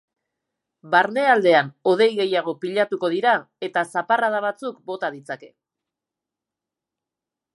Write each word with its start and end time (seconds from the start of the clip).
Barnealdean 0.93 1.67
hodei 1.91 2.07
gehiago 2.19 2.53
pilatuko 2.63 3.11
dira 3.15 3.33
eta 3.69 3.85
zaparrada 3.95 4.41
batzuk 4.47 4.81
bota 4.93 5.13
ditzake. 5.17 5.51